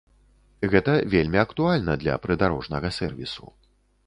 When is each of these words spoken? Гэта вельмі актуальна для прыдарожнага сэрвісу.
Гэта 0.71 0.95
вельмі 1.15 1.39
актуальна 1.43 1.97
для 2.05 2.17
прыдарожнага 2.25 2.93
сэрвісу. 2.97 3.47